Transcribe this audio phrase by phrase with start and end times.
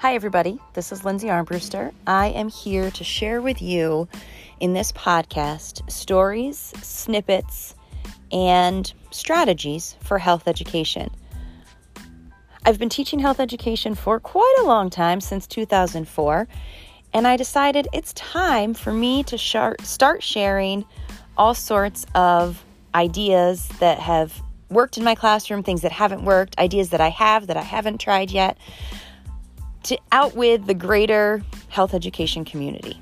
[0.00, 0.60] Hi, everybody.
[0.74, 1.90] This is Lindsay Armbruster.
[2.06, 4.08] I am here to share with you
[4.60, 7.74] in this podcast stories, snippets,
[8.30, 11.08] and strategies for health education.
[12.66, 16.46] I've been teaching health education for quite a long time, since 2004,
[17.14, 20.84] and I decided it's time for me to start sharing
[21.38, 22.62] all sorts of
[22.94, 27.46] ideas that have worked in my classroom, things that haven't worked, ideas that I have
[27.46, 28.58] that I haven't tried yet,
[29.86, 33.00] to outwit the greater health education community.